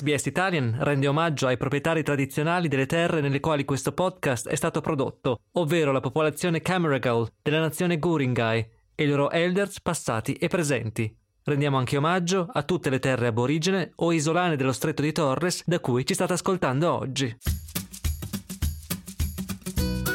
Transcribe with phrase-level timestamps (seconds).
[0.00, 4.80] SBS Italian rende omaggio ai proprietari tradizionali delle terre nelle quali questo podcast è stato
[4.80, 11.14] prodotto, ovvero la popolazione Camaragal della nazione Guringai e i loro elders passati e presenti.
[11.44, 15.80] Rendiamo anche omaggio a tutte le terre aborigene o isolane dello stretto di Torres da
[15.80, 17.36] cui ci state ascoltando oggi.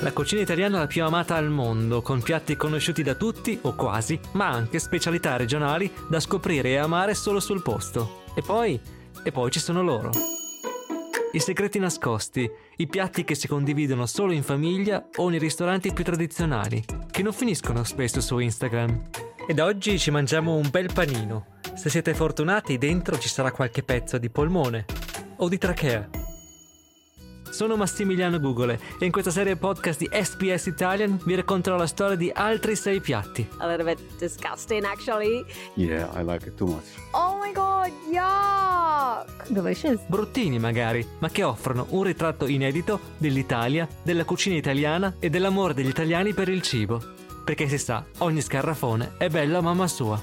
[0.01, 3.75] La cucina italiana è la più amata al mondo, con piatti conosciuti da tutti o
[3.75, 8.23] quasi, ma anche specialità regionali da scoprire e amare solo sul posto.
[8.35, 8.79] E poi,
[9.23, 10.11] e poi ci sono loro.
[11.31, 16.03] I segreti nascosti, i piatti che si condividono solo in famiglia o nei ristoranti più
[16.03, 19.01] tradizionali, che non finiscono spesso su Instagram.
[19.47, 21.47] Ed oggi ci mangiamo un bel panino.
[21.75, 24.85] Se siete fortunati, dentro ci sarà qualche pezzo di polmone
[25.37, 26.24] o di trachea.
[27.55, 32.17] Sono Massimiliano Gugole e in questa serie podcast di SPS Italian vi racconterò la storia
[32.17, 33.47] di altri sei piatti.
[33.59, 35.45] A little bit disgusting, actually.
[35.75, 36.83] Yeah, I like it too much.
[37.11, 39.47] Oh my god, yuck!
[39.47, 40.01] Delicious.
[40.05, 45.87] Bruttini magari, ma che offrono un ritratto inedito dell'Italia, della cucina italiana e dell'amore degli
[45.87, 47.01] italiani per il cibo.
[47.45, 50.21] Perché si sa, ogni scarrafone è bello a mamma sua.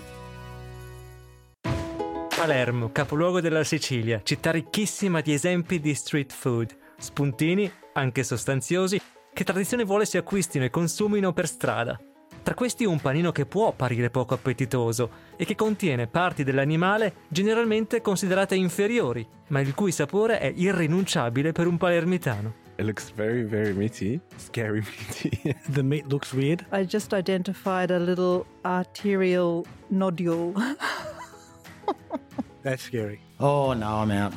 [2.36, 9.00] Palermo, capoluogo della Sicilia, città ricchissima di esempi di street food, spuntini, anche sostanziosi,
[9.32, 11.98] che tradizione vuole si acquistino e consumino per strada.
[12.42, 18.00] Tra questi un panino che può apparire poco appetitoso e che contiene parti dell'animale generalmente
[18.00, 22.60] considerate inferiori, ma il cui sapore è irrinunciabile per un palermitano.
[22.78, 24.18] It looks very, very meaty.
[24.36, 25.54] Scary meaty.
[25.70, 26.64] The meat looks weird.
[26.72, 30.54] I just identified a little arterial nodule.
[32.62, 33.20] That's scary.
[33.38, 34.32] Oh no, I'm out.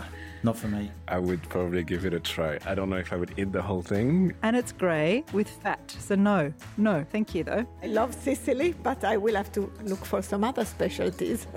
[0.45, 0.91] Not for me.
[1.07, 2.59] I would probably give it a try.
[2.67, 4.31] I don't know if I would eat the whole thing.
[4.43, 6.53] and it's grey with fat, so no.
[6.77, 7.65] No, thank you though.
[7.81, 11.47] I love Sicily, but I will have to look for some other specialties.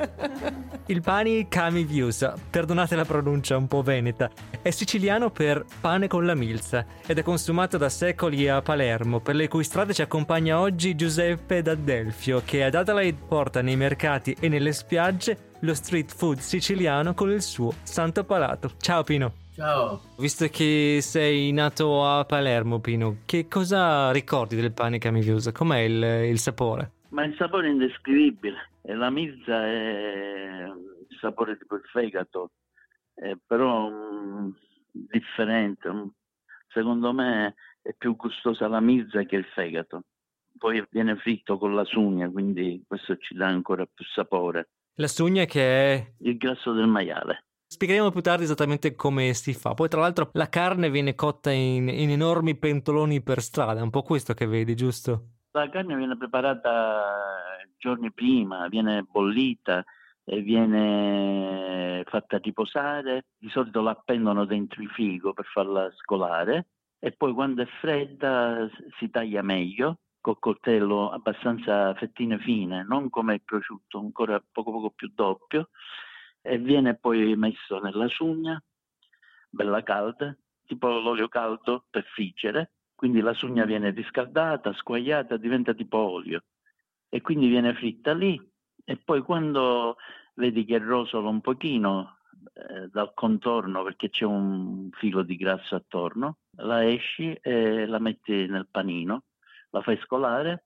[0.86, 4.30] Il pani kami viusa, perdonate la pronuncia un po' veneta,
[4.62, 9.34] è siciliano per pane con la milza ed è consumato da secoli a Palermo, per
[9.34, 14.48] le cui strade ci accompagna oggi Giuseppe D'Addelfio, che ad Adelaide porta nei mercati e
[14.48, 18.72] nelle spiagge lo street food siciliano con il suo santo palato.
[18.78, 19.46] Ciao Pino!
[19.58, 20.00] Ciao.
[20.18, 25.50] Visto che sei nato a Palermo, Pino, che cosa ricordi del pane kami viusa?
[25.50, 26.92] Com'è il, il sapore?
[27.08, 28.70] Ma il sapore è indescrivibile.
[28.82, 32.52] E la milza è il sapore tipo il fegato,
[33.16, 34.50] eh, però mm,
[34.92, 35.90] differente.
[35.90, 36.06] Mm.
[36.68, 40.04] Secondo me è più gustosa la milza che il fegato.
[40.56, 44.68] Poi viene fritto con la sugna, quindi questo ci dà ancora più sapore.
[45.00, 47.44] La sugna che è Il grasso del maiale.
[47.68, 49.72] Spiegheremo più tardi esattamente come si fa.
[49.72, 53.78] Poi, tra l'altro, la carne viene cotta in, in enormi pentoloni per strada.
[53.78, 55.34] È un po' questo che vedi, giusto?
[55.52, 59.84] La carne viene preparata giorni prima, viene bollita
[60.24, 63.26] e viene fatta riposare.
[63.38, 68.68] Di solito la appendono dentro il frigo per farla scolare e poi quando è fredda
[68.98, 74.90] si taglia meglio col coltello abbastanza fettine fine, non come il prosciutto, ancora poco poco
[74.90, 75.70] più doppio
[76.40, 78.62] e viene poi messo nella sugna,
[79.48, 85.98] bella calda, tipo l'olio caldo per friggere, quindi la sugna viene riscaldata, squagliata, diventa tipo
[85.98, 86.44] olio
[87.08, 88.40] e quindi viene fritta lì
[88.84, 89.96] e poi quando
[90.34, 92.18] vedi che rosola un pochino
[92.54, 98.46] eh, dal contorno perché c'è un filo di grasso attorno, la esci e la metti
[98.46, 99.24] nel panino,
[99.70, 100.64] la fai scolare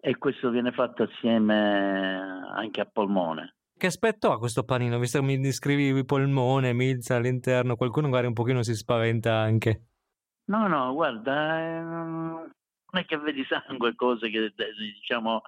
[0.00, 3.54] e questo viene fatto assieme anche a polmone.
[3.76, 4.98] Che aspetto ha questo panino?
[4.98, 9.86] Visto che mi descrivi polmone, milza all'interno, qualcuno magari un pochino si spaventa anche.
[10.44, 12.52] No, no, guarda, eh, non
[12.90, 15.42] è che vedi sangue, cose che eh, diciamo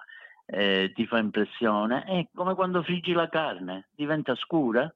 [0.45, 4.93] eh, ti fa impressione, è come quando friggi la carne, diventa scura,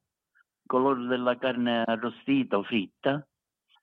[0.66, 3.26] colore della carne arrostita o fritta,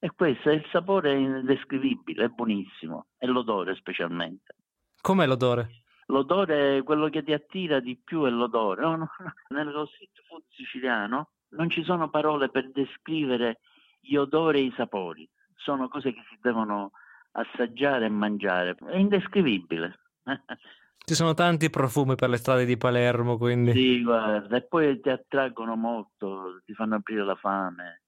[0.06, 4.54] e questo è il sapore indescrivibile, è buonissimo, e l'odore specialmente.
[5.00, 5.82] Com'è l'odore?
[6.06, 8.82] L'odore, quello che ti attira di più è l'odore.
[8.82, 9.10] No, no.
[9.48, 13.58] Nello street food siciliano non ci sono parole per descrivere
[13.98, 16.92] gli odori e i sapori, sono cose che si devono
[17.32, 19.98] assaggiare e mangiare, è indescrivibile.
[21.06, 23.72] Ci sono tanti profumi per le strade di Palermo, quindi.
[23.72, 28.05] Sì, guarda, e poi ti attraggono molto, ti fanno aprire la fame,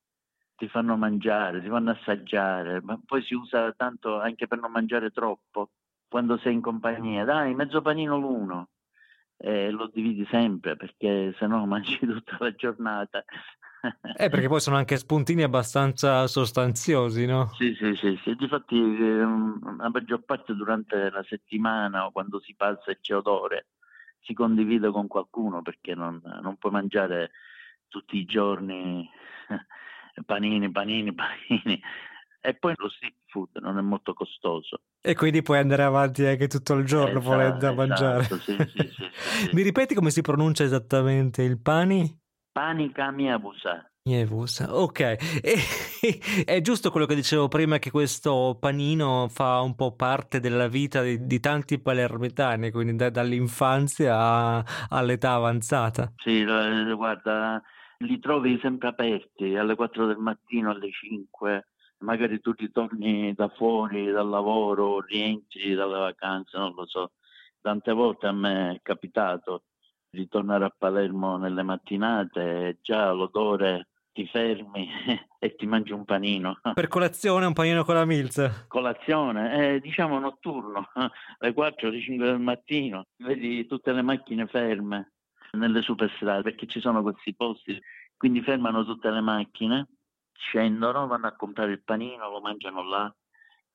[0.58, 5.10] ti fanno mangiare, ti fanno assaggiare, ma poi si usa tanto anche per non mangiare
[5.10, 5.70] troppo
[6.08, 7.24] quando sei in compagnia.
[7.24, 8.70] Dai, mezzo panino l'uno,
[9.36, 13.24] e lo dividi sempre perché se no mangi tutta la giornata.
[14.16, 17.46] Eh, perché poi sono anche spuntini abbastanza sostanziosi, no?
[17.56, 18.34] Sì, sì, sì, sì.
[18.34, 23.68] Difatti ehm, la maggior parte durante la settimana o quando si passa e c'è odore
[24.20, 27.30] si condivide con qualcuno perché non, non puoi mangiare
[27.86, 29.08] tutti i giorni
[30.24, 31.80] panini, panini, panini.
[32.40, 34.80] E poi lo street food non è molto costoso.
[35.00, 38.24] E quindi puoi andare avanti anche tutto il giorno Esatto, volendo a mangiare.
[38.24, 39.50] esatto, sì, sì, sì.
[39.52, 42.16] Mi ripeti come si pronuncia esattamente il pani?
[42.52, 43.90] Panica miabusa.
[44.04, 45.00] Nievusa, ok.
[45.00, 45.56] E,
[46.46, 51.02] è giusto quello che dicevo prima che questo panino fa un po' parte della vita
[51.02, 56.10] di, di tanti palermitani, quindi da- dall'infanzia a- all'età avanzata.
[56.16, 56.42] Sì,
[56.96, 57.62] guarda,
[57.98, 61.66] li trovi sempre aperti alle 4 del mattino, alle 5.
[61.98, 67.12] Magari tu ritorni da fuori, dal lavoro, rientri dalle vacanze, non lo so.
[67.60, 69.64] Tante volte a me è capitato
[70.08, 74.88] di tornare a Palermo nelle mattinate e già l'odore ti fermi
[75.38, 76.60] e ti mangi un panino.
[76.72, 78.64] Per colazione un panino con la milza.
[78.68, 80.88] Colazione, eh, diciamo notturno,
[81.38, 85.14] alle 4, alle 5 del mattino, vedi tutte le macchine ferme
[85.52, 87.80] nelle superstrade perché ci sono questi posti,
[88.16, 89.86] quindi fermano tutte le macchine,
[90.32, 93.14] scendono, vanno a comprare il panino, lo mangiano là,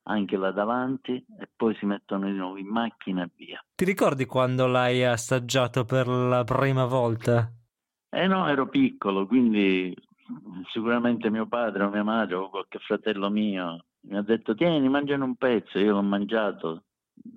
[0.04, 3.64] anche là davanti e poi si mettono di nuovo in macchina e via.
[3.76, 7.52] Ti ricordi quando l'hai assaggiato per la prima volta?
[8.10, 9.96] Eh no, ero piccolo, quindi
[10.72, 15.24] sicuramente mio padre o mia madre o qualche fratello mio mi ha detto tieni, mangiane
[15.24, 16.84] un pezzo, io l'ho mangiato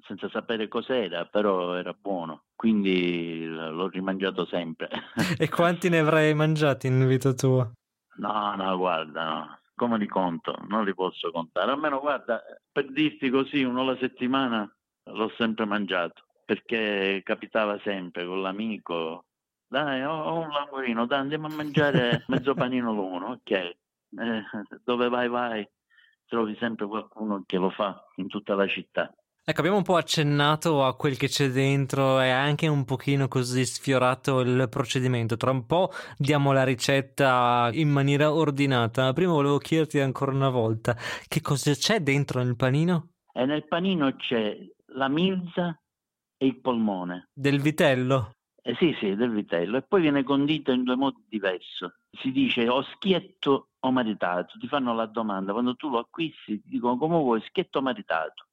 [0.06, 4.88] senza sapere cos'era, però era buono, quindi l'ho rimangiato sempre.
[5.38, 7.70] E quanti ne avrai mangiati in vita tua?
[8.16, 9.58] No, no, guarda, no.
[9.74, 10.56] Come li conto?
[10.68, 11.70] Non li posso contare.
[11.70, 12.42] Almeno, guarda,
[12.72, 14.66] per dirti così, uno alla settimana
[15.04, 19.26] l'ho sempre mangiato, perché capitava sempre con l'amico.
[19.68, 23.50] Dai, ho, ho un languorino, dai, andiamo a mangiare mezzo panino l'uno, ok.
[23.50, 23.76] Eh,
[24.82, 25.68] dove vai, vai,
[26.26, 29.12] trovi sempre qualcuno che lo fa in tutta la città.
[29.48, 33.64] Ecco, abbiamo un po' accennato a quel che c'è dentro e anche un pochino così
[33.64, 35.36] sfiorato il procedimento.
[35.36, 39.12] Tra un po' diamo la ricetta in maniera ordinata.
[39.12, 40.96] Prima volevo chiederti ancora una volta
[41.28, 43.10] che cosa c'è dentro nel panino?
[43.32, 44.58] E nel panino c'è
[44.94, 45.80] la milza
[46.36, 47.28] e il polmone.
[47.32, 48.32] Del vitello?
[48.60, 49.76] Eh sì, sì, del vitello.
[49.76, 51.86] E poi viene condito in due modi diversi.
[52.10, 54.58] Si dice o schietto o maritato.
[54.58, 58.46] Ti fanno la domanda, quando tu lo acquisti ti dicono come vuoi, schietto o maritato.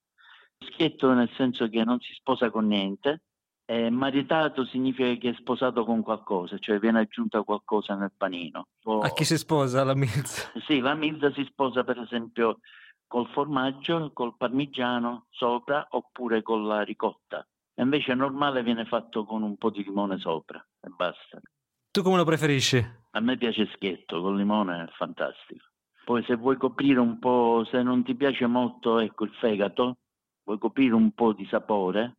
[0.72, 3.24] Schietto nel senso che non si sposa con niente,
[3.66, 8.68] e maritato significa che è sposato con qualcosa, cioè viene aggiunta qualcosa nel panino.
[8.84, 10.52] O- A chi si sposa la milza?
[10.66, 12.60] Sì, la milza si sposa per esempio
[13.08, 17.46] col formaggio, col parmigiano sopra oppure con la ricotta.
[17.76, 21.40] Invece normale viene fatto con un po' di limone sopra e basta.
[21.92, 22.86] Tu come lo preferisci?
[23.12, 25.68] A me piace schietto, con limone è fantastico.
[26.04, 29.98] Poi se vuoi coprire un po', se non ti piace molto ecco, il fegato,
[30.44, 32.18] vuoi coprire un po' di sapore,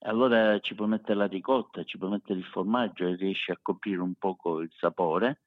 [0.00, 4.00] allora ci puoi mettere la ricotta, ci puoi mettere il formaggio e riesci a coprire
[4.00, 5.42] un poco il sapore,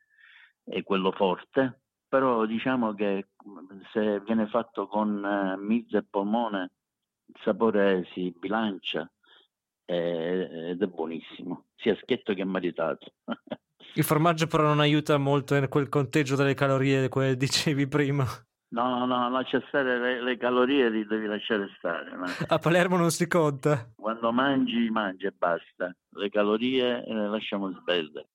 [0.63, 1.81] e quello forte.
[2.07, 3.27] Però diciamo che
[3.91, 6.71] se viene fatto con eh, milza e polmone,
[7.25, 9.09] il sapore si bilancia
[9.85, 13.13] eh, ed è buonissimo, sia schietto che maritato.
[13.95, 18.25] Il formaggio però non aiuta molto in quel conteggio delle calorie che dicevi prima.
[18.69, 22.15] No, no, lascia stare le, le calorie, li devi lasciare stare.
[22.15, 22.25] no?
[22.47, 23.89] A Palermo non si conta.
[23.95, 25.95] Quando mangi, mangi e basta.
[26.09, 28.27] Le calorie eh, le lasciamo perdere.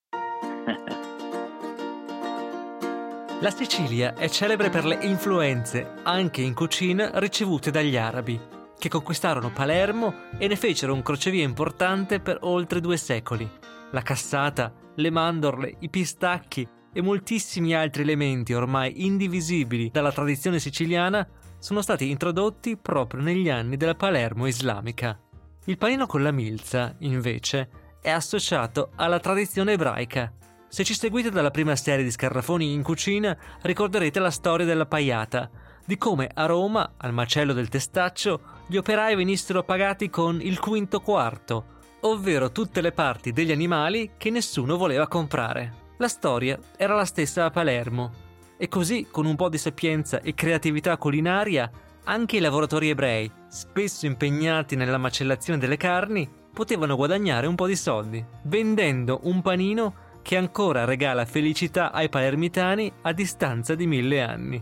[3.41, 8.41] La Sicilia è celebre per le influenze, anche in cucina, ricevute dagli arabi,
[8.79, 13.49] che conquistarono Palermo e ne fecero un crocevia importante per oltre due secoli.
[13.91, 21.27] La cassata, le mandorle, i pistacchi e moltissimi altri elementi ormai indivisibili dalla tradizione siciliana
[21.59, 25.19] sono stati introdotti proprio negli anni della Palermo islamica.
[25.67, 27.69] Il panino con la milza, invece,
[28.01, 30.33] è associato alla tradizione ebraica.
[30.69, 35.49] Se ci seguite dalla prima serie di Scarrafoni in cucina, ricorderete la storia della paiata,
[35.85, 41.01] di come a Roma, al macello del testaccio, gli operai venissero pagati con il quinto
[41.01, 41.65] quarto,
[42.01, 45.82] ovvero tutte le parti degli animali che nessuno voleva comprare.
[46.03, 48.11] La storia era la stessa a Palermo.
[48.57, 51.71] E così, con un po' di sapienza e creatività culinaria,
[52.03, 57.77] anche i lavoratori ebrei, spesso impegnati nella macellazione delle carni, potevano guadagnare un po' di
[57.77, 64.61] soldi, vendendo un panino che ancora regala felicità ai palermitani a distanza di mille anni.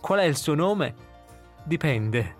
[0.00, 0.94] Qual è il suo nome?
[1.64, 2.36] Dipende.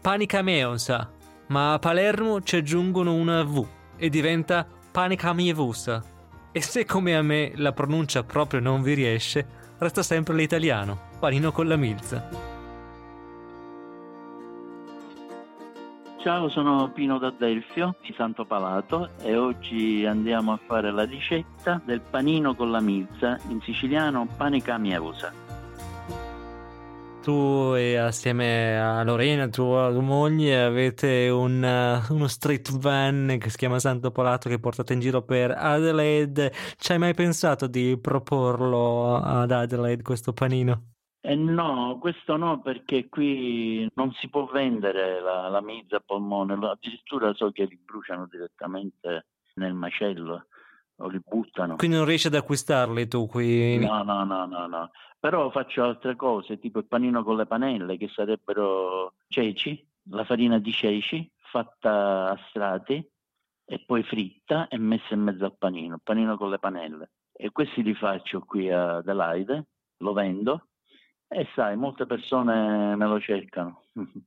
[0.00, 1.10] Panica Meonsa,
[1.48, 6.11] ma a Palermo ci aggiungono una V e diventa Panica Mievusa.
[6.54, 9.46] E se come a me la pronuncia proprio non vi riesce,
[9.78, 12.28] resta sempre l'italiano, panino con la milza.
[16.18, 22.02] Ciao, sono Pino D'Adelfio di Santo Palato e oggi andiamo a fare la ricetta del
[22.02, 25.41] panino con la milza, in siciliano panica mievusa.
[27.22, 33.56] Tu e assieme a Lorena, tua moglie, avete un, uh, uno street van che si
[33.56, 36.52] chiama Santo Polato che portate in giro per Adelaide.
[36.76, 40.88] Ci hai mai pensato di proporlo ad Adelaide questo panino?
[41.20, 46.54] Eh no, questo no perché qui non si può vendere la, la mizza a polmone,
[46.54, 50.46] addirittura so che li bruciano direttamente nel macello
[50.96, 51.76] o li buttano.
[51.76, 53.78] Quindi non riesci ad acquistarli tu qui?
[53.78, 54.90] No, no, no, no, no.
[55.22, 60.58] Però faccio altre cose, tipo il panino con le panelle, che sarebbero ceci, la farina
[60.58, 63.08] di ceci fatta a strati
[63.64, 67.10] e poi fritta e messa in mezzo al panino, panino con le panelle.
[67.30, 69.66] E questi li faccio qui a Adelaide,
[69.98, 70.66] lo vendo
[71.28, 73.84] e sai, molte persone me lo cercano.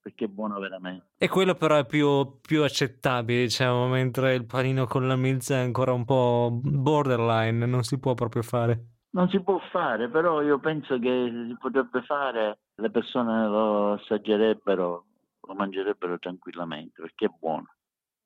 [0.00, 1.06] perché è buono veramente.
[1.18, 5.58] E quello però è più, più, accettabile, diciamo, mentre il panino con la milza è
[5.58, 8.97] ancora un po' borderline, non si può proprio fare.
[9.10, 15.04] Non si può fare, però io penso che si potrebbe fare, le persone lo assaggerebbero,
[15.40, 17.74] lo mangerebbero tranquillamente, perché è buono,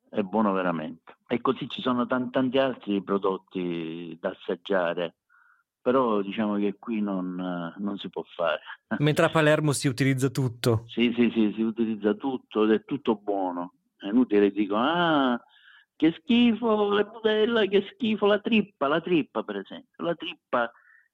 [0.09, 1.17] è buono veramente.
[1.27, 5.15] E così ci sono tanti, tanti altri prodotti da assaggiare
[5.83, 7.35] però diciamo che qui non,
[7.77, 8.61] non, si può fare.
[8.99, 10.85] Mentre a Palermo si utilizza tutto.
[10.87, 13.73] Sì, sì, sì, si utilizza tutto ed è tutto buono.
[13.97, 15.37] È inutile dico, ah,
[15.95, 20.03] che schifo le budella, che schifo la trippa, la trippa per esempio.
[20.03, 20.71] La trippa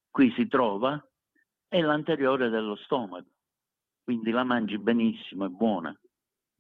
[0.10, 1.02] qui si trova,
[1.68, 3.30] è l'anteriore dello stomaco,
[4.04, 5.96] quindi la mangi benissimo, è buona.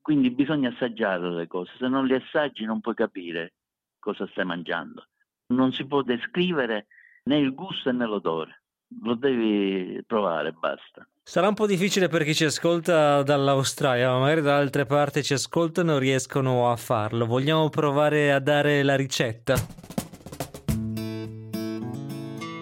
[0.02, 3.54] Quindi bisogna assaggiare le cose, se non le assaggi non puoi capire
[4.00, 5.08] cosa stai mangiando.
[5.48, 6.88] Non si può descrivere
[7.24, 8.64] né il gusto né l'odore.
[9.02, 11.08] Lo devi provare, basta.
[11.22, 15.34] Sarà un po' difficile per chi ci ascolta dall'Australia, ma magari da altre parti ci
[15.34, 17.28] ascoltano e riescono a farlo.
[17.28, 19.56] Vogliamo provare a dare la ricetta?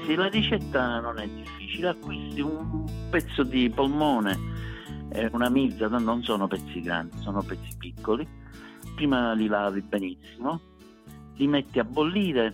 [0.05, 1.89] Sì, la ricetta non è difficile.
[1.89, 4.37] Acquisti un pezzo di polmone
[5.13, 8.27] e una mizza, non sono pezzi grandi, sono pezzi piccoli.
[8.95, 10.59] Prima li lavi benissimo,
[11.35, 12.53] li metti a bollire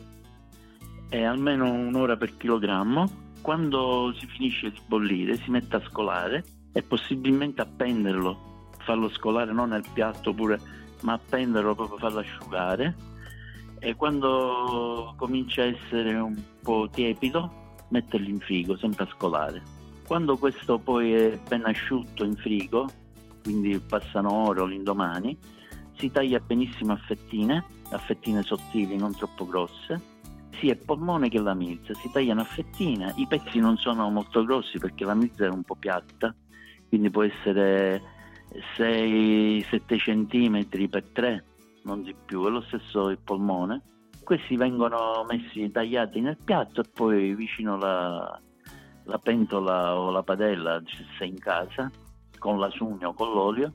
[1.10, 3.23] è almeno un'ora per chilogrammo.
[3.44, 9.70] Quando si finisce di bollire si mette a scolare e possibilmente appenderlo, farlo scolare non
[9.70, 10.58] nel piatto pure,
[11.02, 12.96] ma appenderlo proprio farlo asciugare.
[13.80, 19.62] E quando comincia a essere un po' tiepido, metterlo in frigo, sempre a scolare.
[20.08, 22.90] Quando questo poi è ben asciutto in frigo,
[23.44, 25.38] quindi passano ore o l'indomani,
[25.98, 30.12] si taglia benissimo a fettine, a fettine sottili, non troppo grosse,
[30.60, 34.44] sia il polmone che la milza, si tagliano a fettine, i pezzi non sono molto
[34.44, 36.34] grossi perché la milza è un po' piatta,
[36.88, 38.02] quindi può essere
[38.78, 41.46] 6-7 cm per 3,
[41.84, 43.82] non di più, è lo stesso il polmone.
[44.24, 48.40] Questi vengono messi tagliati nel piatto e poi vicino la,
[49.04, 50.82] la pentola o la padella,
[51.18, 51.92] se in casa,
[52.38, 53.74] con la sugna o con l'olio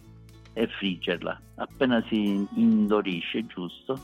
[0.55, 1.41] e friggerla.
[1.57, 3.99] Appena si indorisce, giusto,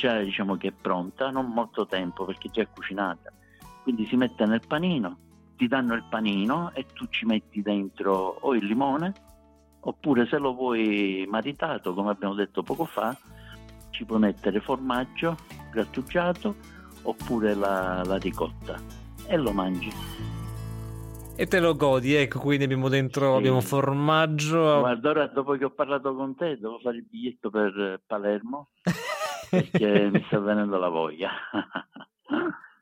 [0.00, 3.30] già diciamo che è pronta, non molto tempo perché già è cucinata.
[3.82, 5.18] Quindi si mette nel panino,
[5.56, 9.12] ti danno il panino e tu ci metti dentro o il limone
[9.80, 13.14] oppure se lo vuoi maritato, come abbiamo detto poco fa,
[13.90, 15.36] ci puoi mettere formaggio
[15.70, 16.54] grattugiato
[17.02, 18.80] oppure la, la ricotta
[19.26, 19.92] e lo mangi.
[21.36, 23.38] E te lo godi, ecco, quindi abbiamo dentro, sì.
[23.38, 24.80] abbiamo formaggio.
[24.80, 28.68] Guarda, ora dopo che ho parlato con te devo fare il biglietto per Palermo
[29.50, 31.30] perché mi sta venendo la voglia.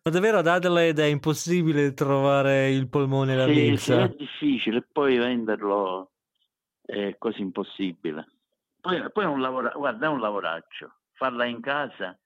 [0.02, 3.76] Ma davvero ad Adelaide è impossibile trovare il polmone la sì?
[3.76, 6.12] Sì, è difficile, poi venderlo
[6.80, 8.26] è quasi impossibile.
[8.80, 10.94] Poi, poi è un lavora- guarda, è un lavoraccio.
[11.12, 12.18] Farla in casa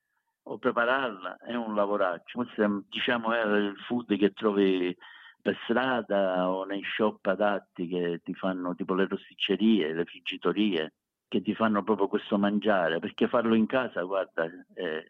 [0.44, 2.38] o prepararla è un lavoraccio.
[2.38, 4.96] Questo diciamo, è il food che trovi
[5.40, 10.92] per strada o nei shop adatti che ti fanno tipo le rosticcerie, le friggitorie
[11.32, 15.02] che ti fanno proprio questo mangiare, perché farlo in casa, guarda, è,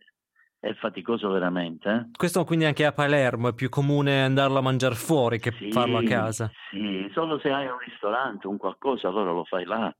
[0.60, 1.90] è faticoso veramente.
[1.90, 2.10] Eh?
[2.16, 5.98] Questo quindi anche a Palermo è più comune andarlo a mangiare fuori che sì, farlo
[5.98, 6.48] a casa?
[6.70, 9.92] Sì, solo se hai un ristorante, un qualcosa, allora lo fai là,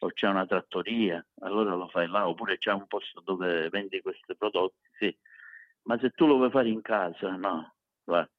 [0.00, 4.36] o c'è una trattoria, allora lo fai là, oppure c'è un posto dove vendi questi
[4.36, 5.16] prodotti, sì.
[5.84, 7.72] Ma se tu lo vuoi fare in casa, no,
[8.04, 8.30] guarda,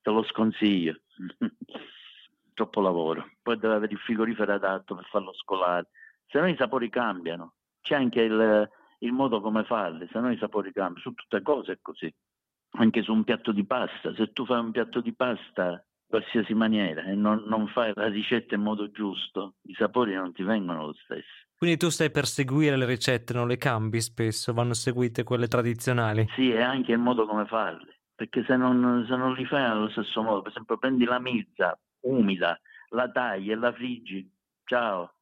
[0.00, 0.98] te lo sconsiglio.
[2.54, 3.32] Troppo lavoro.
[3.42, 5.88] Poi deve avere il frigorifero adatto per farlo scolare
[6.26, 7.54] se no i sapori cambiano.
[7.80, 8.68] C'è anche il,
[8.98, 11.00] il modo come farli, se no i sapori cambiano.
[11.00, 12.12] Su tutte cose è così.
[12.78, 14.14] Anche su un piatto di pasta.
[14.14, 18.54] Se tu fai un piatto di pasta qualsiasi maniera e non, non fai la ricetta
[18.54, 21.44] in modo giusto, i sapori non ti vengono lo stesso.
[21.56, 26.28] Quindi tu stai per seguire le ricette, non le cambi spesso, vanno seguite quelle tradizionali?
[26.34, 29.88] Sì, e anche il modo come farle, perché se non, se non li fai allo
[29.88, 34.30] stesso modo, per esempio prendi la milza umida, la tagli e la friggi,
[34.64, 35.14] ciao,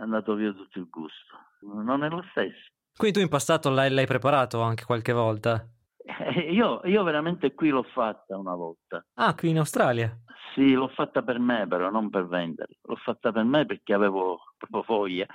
[0.00, 1.36] è andato via tutto il gusto.
[1.60, 2.70] Non è lo stesso.
[2.96, 5.66] Quindi tu in passato l'hai, l'hai preparato anche qualche volta?
[5.98, 9.04] Eh, io, io veramente qui l'ho fatta una volta.
[9.14, 10.18] Ah, qui in Australia?
[10.54, 12.78] Sì, l'ho fatta per me però, non per vendere.
[12.82, 15.26] L'ho fatta per me perché avevo proprio voglia.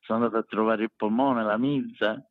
[0.00, 2.26] Sono andato a trovare il polmone, la milza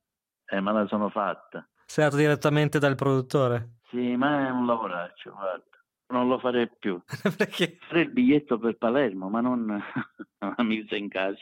[0.45, 1.67] e me la sono fatta.
[1.85, 3.77] Sei andato direttamente dal produttore?
[3.89, 5.63] Sì, ma è un lavoraccio, guarda.
[6.13, 7.01] Non lo farei più.
[7.38, 7.77] Perché?
[7.88, 9.65] Farei il biglietto per Palermo, ma non
[10.39, 11.38] la milza in casa.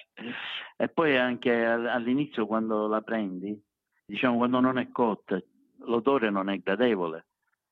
[0.78, 3.62] E poi anche all- all'inizio quando la prendi,
[4.06, 5.42] diciamo quando non è cotta,
[5.86, 7.26] l'odore non è gradevole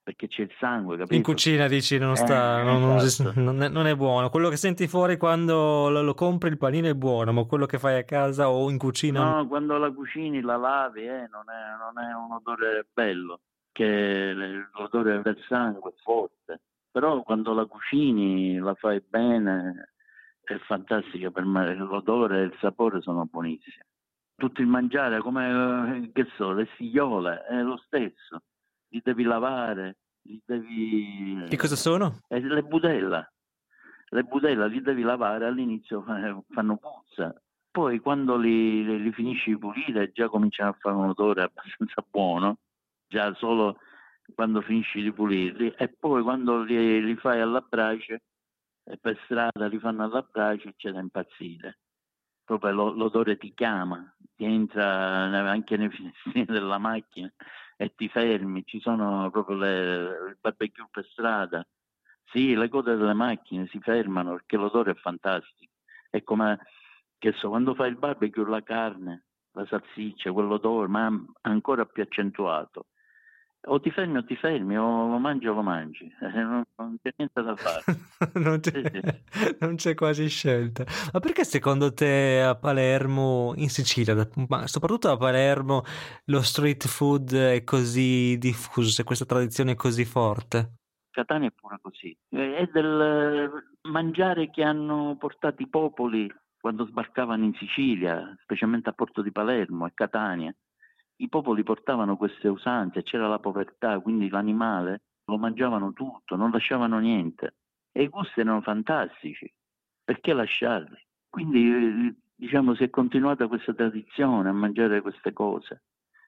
[0.10, 1.14] perché c'è il sangue, capito?
[1.14, 3.40] In cucina dici non sta, Eh, non, esatto.
[3.40, 4.30] non è, non è buono.
[4.30, 7.78] Quello che senti fuori quando lo, lo compri il panino è buono, ma quello che
[7.78, 11.78] fai a casa o in cucina No, quando la cucini, la lavi, eh, non, è,
[11.78, 13.42] non è un odore bello,
[13.72, 14.34] che
[14.74, 16.62] l'odore del sangue è forte.
[16.92, 19.94] Però quando la cucini, la fai bene,
[20.42, 21.76] è fantastica per me.
[21.76, 23.86] L'odore e il sapore sono buonissimi.
[24.36, 28.44] Tutto il mangiare, come, eh, che so, le stigliole, è lo stesso.
[28.90, 31.46] Li devi lavare, li devi...
[31.48, 32.22] Che cosa sono?
[32.28, 33.30] Eh, le budella.
[34.12, 37.32] Le budella li devi lavare all'inizio fanno puzza,
[37.70, 42.04] poi quando li, li- li finisci di pulire già cominciano a fare un odore abbastanza
[42.10, 42.58] buono,
[43.08, 43.78] già solo
[44.34, 48.24] quando finisci di pulirli, e poi quando li, li fai alla brace,
[48.84, 51.80] e per strada li fanno alla brace, c'è da impazzire.
[52.44, 54.84] Proprio lo- l'odore ti chiama, ti entra
[55.50, 57.32] anche nei finestrini della macchina
[57.78, 59.70] e ti fermi, ci sono proprio le,
[60.30, 61.66] il barbecue per strada.
[62.26, 65.74] Sì, le code delle macchine si fermano perché l'odore è fantastico.
[66.10, 66.60] È come,
[67.18, 72.88] che so, quando fai il barbecue, la carne, la salsiccia, quell'odore, ma ancora più accentuato.
[73.68, 76.10] O ti fermi o ti fermi, o lo mangi o lo mangi.
[76.22, 77.84] Non, non c'è niente da fare.
[78.40, 80.86] non, c'è, Sì, non c'è quasi scelta.
[81.12, 84.16] Ma perché secondo te a Palermo, in Sicilia,
[84.48, 85.84] ma soprattutto a Palermo,
[86.26, 90.76] lo street food è così diffuso, se questa tradizione è così forte?
[91.12, 92.16] Catania è pure così.
[92.30, 93.52] È del
[93.90, 99.86] mangiare che hanno portato i popoli quando sbarcavano in Sicilia, specialmente a Porto di Palermo
[99.86, 100.54] e Catania.
[101.22, 106.98] I popoli portavano queste usanze, c'era la povertà, quindi l'animale lo mangiavano tutto, non lasciavano
[107.00, 107.56] niente.
[107.92, 109.52] E i gusti erano fantastici.
[110.04, 110.98] Perché lasciarli?
[111.30, 115.84] Quindi, diciamo, si è continuata questa tradizione a mangiare queste cose,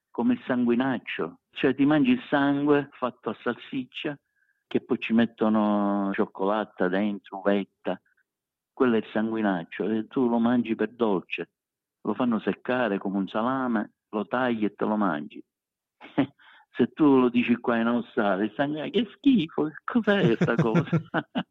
[0.10, 1.40] come il sanguinaccio.
[1.52, 4.18] Cioè ti mangi il sangue fatto a salsiccia,
[4.68, 8.00] che poi ci mettono cioccolata dentro, uvetta.
[8.74, 11.52] Quello è il sanguinaccio e tu lo mangi per dolce.
[12.02, 15.44] Lo fanno seccare come un salame, lo tagli e te lo mangi.
[16.74, 21.02] Se tu lo dici qua in Australia, sangue, che schifo, che cos'è questa cosa?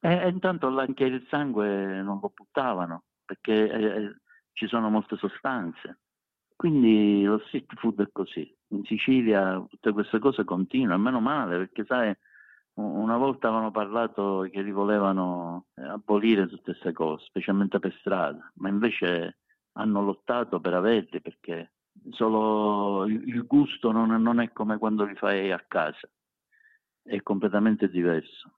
[0.00, 4.16] e, e intanto anche il sangue non lo buttavano perché eh,
[4.52, 6.00] ci sono molte sostanze.
[6.56, 8.54] Quindi lo street food è così.
[8.68, 12.14] In Sicilia tutte queste cose continuano, meno male, perché sai,
[12.74, 18.50] una volta avevano parlato che li volevano eh, abolire tutte queste cose, specialmente per strada,
[18.56, 19.38] ma invece
[19.72, 21.72] hanno lottato per averli perché
[22.10, 26.08] solo il gusto non non è come quando li fai a casa,
[27.02, 28.52] è completamente diverso.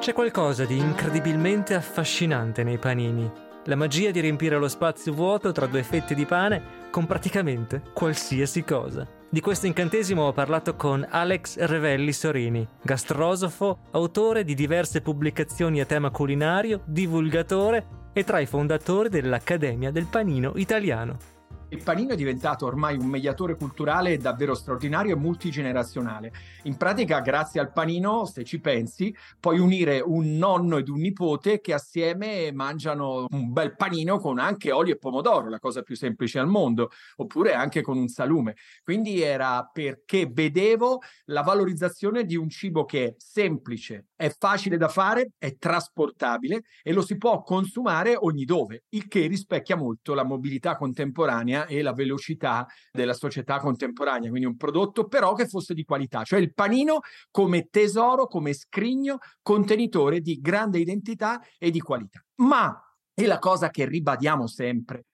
[0.00, 3.30] C'è qualcosa di incredibilmente affascinante nei panini.
[3.66, 8.64] La magia di riempire lo spazio vuoto tra due fette di pane con praticamente qualsiasi
[8.64, 9.19] cosa.
[9.32, 15.84] Di questo incantesimo ho parlato con Alex Revelli Sorini, gastrosofo, autore di diverse pubblicazioni a
[15.86, 21.39] tema culinario, divulgatore e tra i fondatori dell'Accademia del Panino Italiano.
[21.72, 26.32] Il panino è diventato ormai un mediatore culturale davvero straordinario e multigenerazionale.
[26.64, 31.60] In pratica, grazie al panino, se ci pensi, puoi unire un nonno ed un nipote
[31.60, 36.40] che assieme mangiano un bel panino con anche olio e pomodoro, la cosa più semplice
[36.40, 38.56] al mondo, oppure anche con un salume.
[38.82, 44.88] Quindi era perché vedevo la valorizzazione di un cibo che è semplice, è facile da
[44.88, 50.24] fare, è trasportabile e lo si può consumare ogni dove, il che rispecchia molto la
[50.24, 55.84] mobilità contemporanea e la velocità della società contemporanea, quindi un prodotto però che fosse di
[55.84, 62.24] qualità, cioè il panino come tesoro, come scrigno, contenitore di grande identità e di qualità.
[62.36, 62.78] Ma,
[63.12, 65.06] è la cosa che ribadiamo sempre,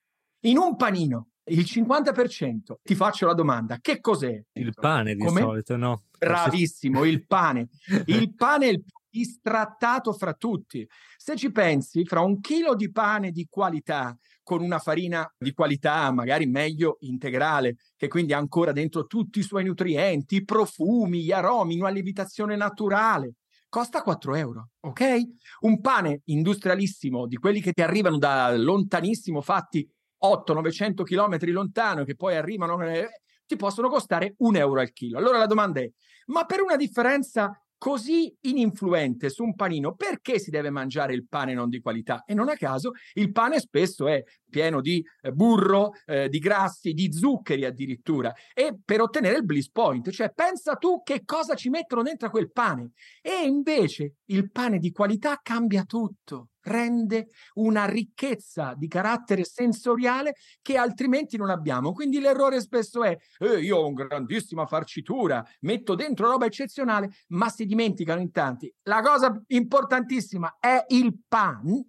[0.44, 4.42] in un panino il 50%, ti faccio la domanda, che cos'è?
[4.52, 5.40] Il pane di Come?
[5.40, 6.02] solito, no?
[6.18, 7.68] Bravissimo, il pane.
[8.06, 10.86] Il pane è il più distrattato fra tutti.
[11.16, 16.12] Se ci pensi, fra un chilo di pane di qualità con una farina di qualità,
[16.12, 21.32] magari meglio integrale, che quindi ha ancora dentro tutti i suoi nutrienti, i profumi, gli
[21.32, 23.32] aromi, una lievitazione naturale.
[23.68, 25.20] Costa 4 euro, ok?
[25.62, 29.84] Un pane industrialissimo di quelli che ti arrivano da lontanissimo, fatti
[30.22, 33.08] 800-900 km lontano, che poi arrivano, eh,
[33.46, 35.18] ti possono costare un euro al chilo.
[35.18, 35.90] Allora la domanda è,
[36.26, 41.54] ma per una differenza così ininfluente su un panino, perché si deve mangiare il pane
[41.54, 42.24] non di qualità?
[42.26, 44.20] E non a caso il pane spesso è
[44.50, 49.70] pieno di eh, burro, eh, di grassi, di zuccheri addirittura, e per ottenere il bliss
[49.70, 52.90] point, cioè pensa tu che cosa ci mettono dentro quel pane.
[53.22, 60.76] E invece il pane di qualità cambia tutto rende una ricchezza di carattere sensoriale che
[60.76, 61.92] altrimenti non abbiamo.
[61.92, 67.48] Quindi l'errore spesso è, eh, io ho una grandissima farcitura, metto dentro roba eccezionale, ma
[67.48, 68.72] si dimenticano in tanti.
[68.82, 71.86] La cosa importantissima è il pane.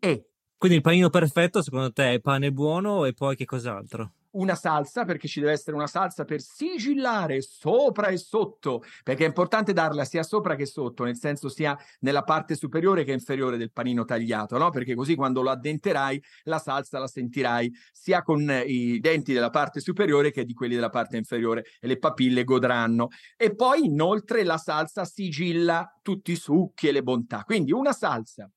[0.58, 4.13] Quindi il panino perfetto secondo te è pane buono e poi che cos'altro?
[4.38, 9.28] Una salsa, perché ci deve essere una salsa per sigillare sopra e sotto, perché è
[9.28, 13.71] importante darla sia sopra che sotto, nel senso sia nella parte superiore che inferiore del
[13.71, 14.69] panino tagliato, no?
[14.69, 19.80] Perché così quando lo addenterai la salsa la sentirai sia con i denti della parte
[19.80, 23.08] superiore che di quelli della parte inferiore e le papille godranno.
[23.36, 27.43] E poi inoltre la salsa sigilla tutti i succhi e le bontà.
[27.43, 28.50] Quindi una salsa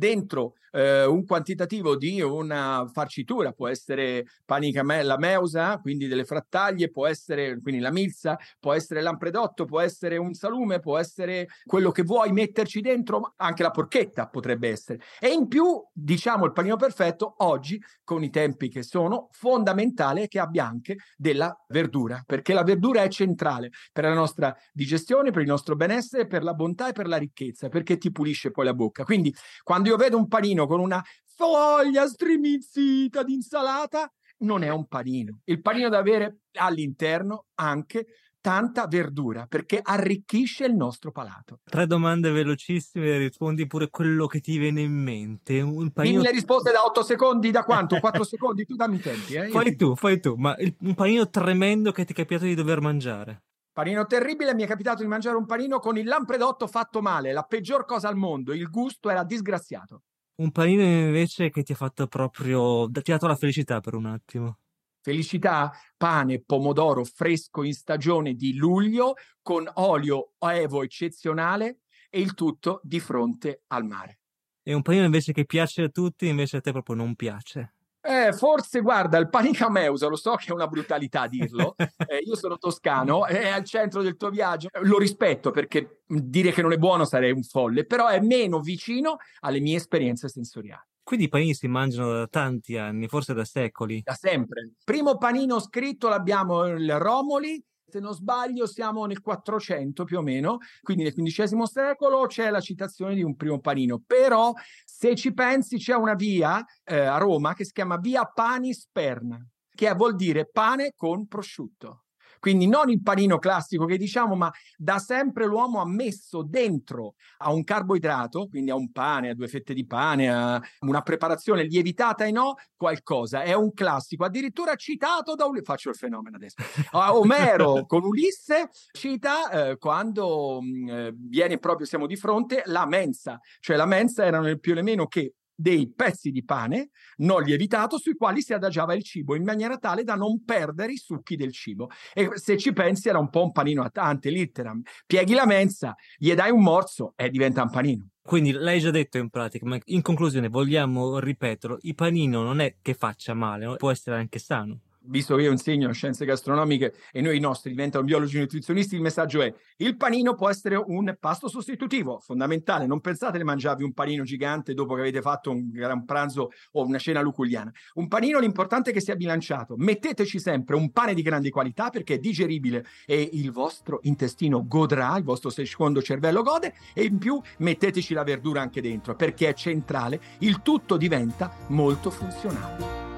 [0.00, 6.24] dentro eh, un quantitativo di una farcitura, può essere panica me- la meusa, quindi delle
[6.24, 11.48] frattaglie, può essere quindi la milza, può essere l'ampredotto, può essere un salume, può essere
[11.64, 15.00] quello che vuoi metterci dentro, anche la porchetta potrebbe essere.
[15.20, 20.38] E in più, diciamo il panino perfetto, oggi con i tempi che sono, fondamentale che
[20.38, 25.48] abbia anche della verdura, perché la verdura è centrale per la nostra digestione, per il
[25.48, 29.04] nostro benessere, per la bontà e per la ricchezza, perché ti pulisce poi la bocca.
[29.04, 34.86] Quindi quando io vedo un panino con una foglia strimizzita di insalata, non è un
[34.86, 35.40] panino.
[35.44, 38.06] Il panino deve avere all'interno anche
[38.40, 41.60] tanta verdura perché arricchisce il nostro palato.
[41.64, 45.60] Tre domande velocissime, rispondi pure quello che ti viene in mente.
[45.60, 46.14] Un panino...
[46.14, 47.98] Dimmi le risposte da 8 secondi, da quanto?
[48.00, 48.64] 4 secondi?
[48.64, 49.34] Tu dammi i tempi.
[49.34, 49.48] Eh?
[49.48, 52.80] Fai tu, fai tu, ma il, un panino tremendo che ti è capitato di dover
[52.80, 53.42] mangiare.
[53.72, 57.44] Panino terribile, mi è capitato di mangiare un panino con il lampredotto fatto male, la
[57.44, 60.02] peggior cosa al mondo, il gusto era disgraziato.
[60.40, 64.06] Un panino invece che ti ha fatto proprio, ti ha dato la felicità per un
[64.06, 64.58] attimo.
[65.02, 71.80] Felicità, pane, pomodoro fresco in stagione di luglio con olio evo eccezionale
[72.10, 74.18] e il tutto di fronte al mare.
[74.62, 77.74] E un panino invece che piace a tutti, invece a te proprio non piace.
[78.02, 81.74] Eh, forse guarda il panicameusa, lo so che è una brutalità dirlo.
[82.10, 84.68] Eh, io sono toscano, è al centro del tuo viaggio.
[84.82, 89.18] Lo rispetto perché dire che non è buono sarei un folle, però è meno vicino
[89.40, 90.88] alle mie esperienze sensoriali.
[91.02, 94.00] Quindi i panini si mangiano da tanti anni, forse da secoli.
[94.02, 94.72] Da sempre.
[94.84, 100.58] Primo panino scritto l'abbiamo il Romoli, se non sbaglio siamo nel 400 più o meno,
[100.82, 104.52] quindi nel XV secolo c'è la citazione di un primo panino, però
[104.84, 109.92] se ci pensi c'è una via eh, a Roma che si chiama via Panisperna, che
[109.94, 112.04] vuol dire pane con prosciutto.
[112.40, 117.52] Quindi non il panino classico che diciamo, ma da sempre l'uomo ha messo dentro a
[117.52, 122.24] un carboidrato, quindi a un pane, a due fette di pane, a una preparazione lievitata
[122.24, 123.42] e no, qualcosa.
[123.42, 125.60] È un classico, addirittura citato da un...
[125.62, 126.56] faccio il fenomeno adesso.
[126.92, 132.86] Omero con Ulisse cita eh, quando mh, mm, eh, viene proprio, siamo di fronte, la
[132.86, 133.38] mensa.
[133.60, 137.98] Cioè la mensa erano nel più o meno che dei pezzi di pane non lievitato
[137.98, 141.52] sui quali si adagiava il cibo in maniera tale da non perdere i succhi del
[141.52, 141.90] cibo.
[142.14, 144.80] E se ci pensi era un po' un panino a tante litteram.
[145.06, 148.08] Pieghi la mensa, gli dai un morso e diventa un panino.
[148.22, 152.76] Quindi l'hai già detto in pratica, ma in conclusione vogliamo ripeterlo, il panino non è
[152.80, 157.36] che faccia male, può essere anche sano visto che io insegno scienze gastronomiche e noi
[157.36, 162.20] i nostri diventano biologi nutrizionisti, il messaggio è il panino può essere un pasto sostitutivo,
[162.20, 162.86] fondamentale.
[162.86, 166.84] Non pensate di mangiarvi un panino gigante dopo che avete fatto un gran pranzo o
[166.84, 167.72] una cena luculiana.
[167.94, 169.74] Un panino l'importante è che sia bilanciato.
[169.76, 175.16] Metteteci sempre un pane di grande qualità perché è digeribile e il vostro intestino godrà,
[175.16, 179.54] il vostro secondo cervello gode e in più metteteci la verdura anche dentro perché è
[179.54, 180.20] centrale.
[180.38, 183.09] Il tutto diventa molto funzionale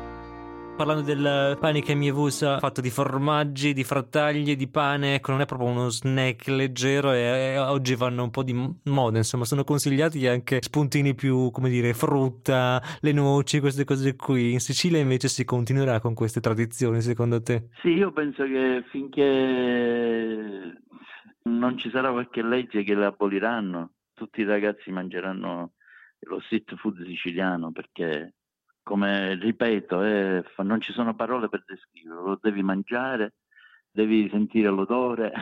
[0.84, 5.40] parlando del pane che mi Mievusa fatto di formaggi, di frattaglie, di pane, ecco, non
[5.40, 8.52] è proprio uno snack leggero e, oggi vanno un po' di
[8.84, 14.50] moda, insomma, sono consigliati anche spuntini più, come dire, frutta, le noci, queste cose qui.
[14.50, 17.68] In Sicilia invece si continuerà con queste tradizioni, secondo te?
[17.80, 19.22] Sì, io penso che finché
[21.44, 25.74] non ci sarà qualche legge che le aboliranno, tutti i ragazzi mangeranno
[26.18, 28.34] lo street food siciliano perché
[28.82, 33.34] come ripeto, eh, non ci sono parole per descriverlo, lo devi mangiare,
[33.90, 35.32] devi sentire l'odore.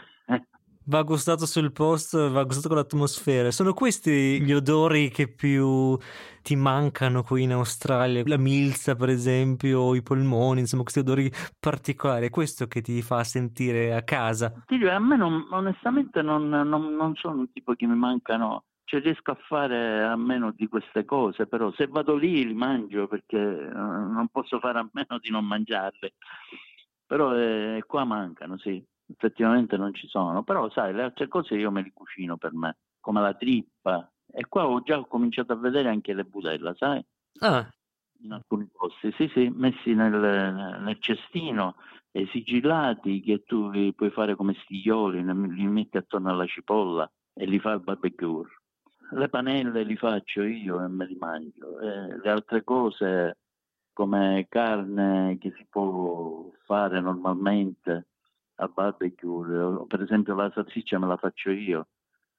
[0.82, 3.52] Va gustato sul posto, va gustato con l'atmosfera.
[3.52, 5.96] Sono questi gli odori che più
[6.42, 8.24] ti mancano qui in Australia?
[8.26, 12.26] La milza, per esempio, i polmoni, insomma, questi odori particolari.
[12.26, 14.50] È questo che ti fa sentire a casa.
[14.66, 18.64] Ti dico, a me non- onestamente non, non- non sono un tipo che mi mancano,
[18.90, 23.06] cioè riesco a fare a meno di queste cose, però se vado lì li mangio
[23.06, 26.14] perché eh, non posso fare a meno di non mangiarle.
[27.06, 31.70] Però eh, qua mancano, sì, effettivamente non ci sono, però sai, le altre cose io
[31.70, 34.10] me li cucino per me, come la trippa.
[34.26, 37.00] E qua ho già cominciato a vedere anche le budella, sai?
[37.38, 37.72] Ah,
[38.22, 41.76] in alcuni posti, sì, sì, messi nel, nel cestino
[42.10, 47.46] e sigillati che tu li puoi fare come stiglioli, li metti attorno alla cipolla e
[47.46, 48.48] li fai al barbecue.
[49.12, 51.80] Le panelle li faccio io e me li mangio.
[51.80, 53.38] E le altre cose
[53.92, 58.06] come carne che si può fare normalmente
[58.56, 61.88] al barbecue, o per esempio la salsiccia me la faccio io,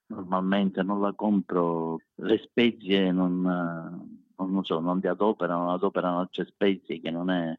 [0.07, 6.19] normalmente non la compro, le spezie non, eh, non lo so, non li adoperano, adoperano
[6.19, 7.57] altre spezie che non è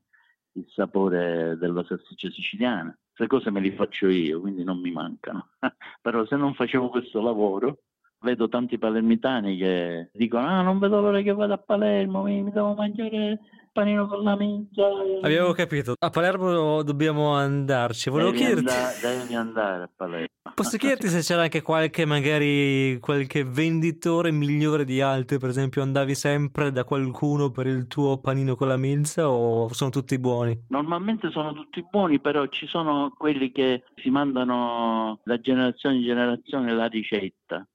[0.52, 2.96] il sapore della salsiccia siciliana.
[3.14, 5.50] Queste cose me le faccio io, quindi non mi mancano.
[6.00, 7.78] Però se non facevo questo lavoro,
[8.22, 12.50] vedo tanti palermitani che dicono ah non vedo l'ora che vado a Palermo, mi, mi
[12.50, 13.38] devo mangiare il
[13.72, 14.86] panino con la minchia.
[15.22, 15.94] abbiamo capito.
[15.98, 18.10] A Palermo dobbiamo andarci.
[18.10, 18.68] Volevo devi, chiederti.
[18.68, 20.26] andare, devi andare a Palermo.
[20.54, 25.38] Posso chiederti se c'era anche qualche, magari, qualche venditore migliore di altri?
[25.38, 29.90] Per esempio, andavi sempre da qualcuno per il tuo panino con la milza o sono
[29.90, 30.66] tutti buoni?
[30.68, 36.74] Normalmente sono tutti buoni, però ci sono quelli che si mandano da generazione in generazione
[36.74, 37.66] la ricetta.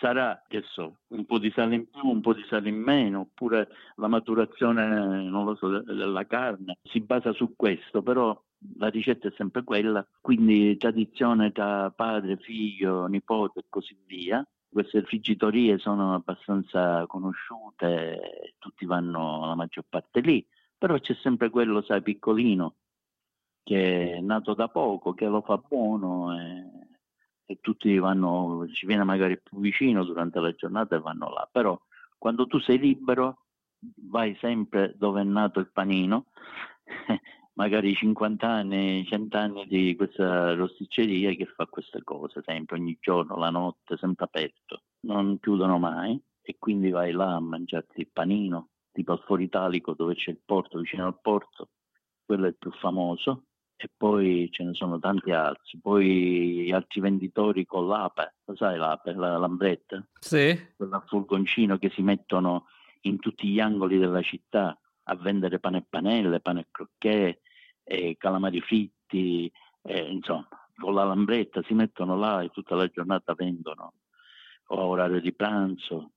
[0.00, 3.20] Sarà, che so, un po' di sale in più, un po' di sale in meno,
[3.20, 6.78] oppure la maturazione, so, de- della carne.
[6.82, 8.38] Si basa su questo, però
[8.78, 14.46] la ricetta è sempre quella, quindi tradizione tra padre, figlio, nipote e così via.
[14.68, 20.44] Queste friggitorie sono abbastanza conosciute, tutti vanno la maggior parte lì,
[20.76, 22.74] però c'è sempre quello, sai, piccolino,
[23.62, 26.83] che è nato da poco, che lo fa buono e,
[27.46, 31.48] e tutti vanno, ci viene magari più vicino durante la giornata e vanno là.
[31.50, 31.78] Però
[32.18, 33.44] quando tu sei libero
[34.08, 36.26] vai sempre dove è nato il panino,
[37.54, 43.36] magari 50 anni, 100 anni di questa rosticceria che fa queste cose sempre, ogni giorno,
[43.36, 48.70] la notte, sempre aperto, non chiudono mai e quindi vai là a mangiarti il panino,
[48.92, 51.70] tipo al Foro Italico dove c'è il porto, vicino al porto,
[52.24, 53.44] quello è il più famoso
[53.76, 59.12] e poi ce ne sono tanti altri, poi altri venditori con l'ape, lo sai l'ape,
[59.14, 60.04] la lambretta?
[60.20, 60.72] Sì.
[60.76, 62.66] quella furgoncino che si mettono
[63.02, 67.38] in tutti gli angoli della città a vendere pane e panelle, pane e crocchè,
[67.82, 69.50] e calamari fritti,
[69.82, 73.94] eh, insomma, con la lambretta si mettono là e tutta la giornata vendono,
[74.68, 76.12] o a orario di pranzo,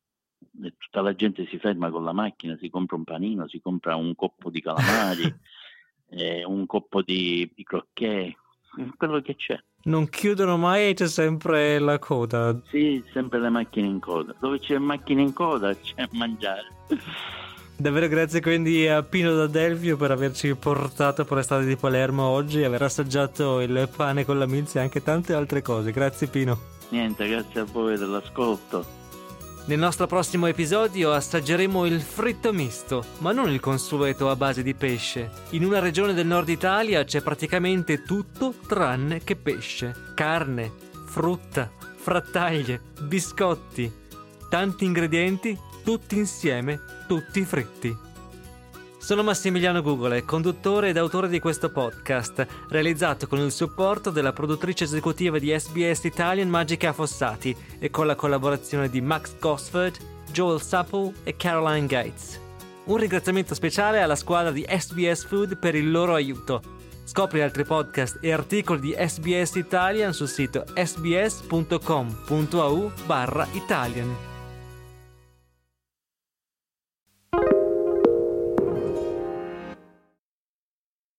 [0.63, 3.95] e tutta la gente si ferma con la macchina, si compra un panino, si compra
[3.95, 5.23] un coppo di calamari,
[6.09, 8.33] eh, un coppo di, di crocchè,
[8.97, 9.59] quello che c'è.
[9.83, 12.59] Non chiudono mai e c'è sempre la coda.
[12.69, 14.35] Sì, sempre le macchine in coda.
[14.39, 16.65] Dove c'è macchine in coda c'è a mangiare.
[17.79, 22.23] Davvero grazie quindi a Pino da Delvio per averci portato per le strade di Palermo
[22.23, 25.91] oggi, aver assaggiato il pane con la milza e anche tante altre cose.
[25.91, 26.59] Grazie Pino.
[26.89, 28.96] Niente, grazie a voi dell'ascolto.
[29.67, 34.73] Nel nostro prossimo episodio assaggeremo il fritto misto, ma non il consueto a base di
[34.73, 35.29] pesce.
[35.49, 39.93] In una regione del nord Italia c'è praticamente tutto tranne che pesce.
[40.15, 40.71] Carne,
[41.07, 43.91] frutta, frattaglie, biscotti.
[44.49, 48.06] Tanti ingredienti, tutti insieme, tutti fritti.
[49.07, 54.83] Sono Massimiliano Gugole, conduttore ed autore di questo podcast, realizzato con il supporto della produttrice
[54.83, 59.95] esecutiva di SBS Italian Magica Fossati e con la collaborazione di Max Gosford,
[60.29, 62.37] Joel Supple e Caroline Gates.
[62.87, 66.61] Un ringraziamento speciale alla squadra di SBS Food per il loro aiuto.
[67.05, 72.11] Scopri altri podcast e articoli di SBS Italian sul sito sbs.com.au
[73.05, 74.36] barra Italian.